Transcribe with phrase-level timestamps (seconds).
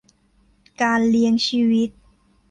[0.81, 1.89] การเลี้ยงชีวิต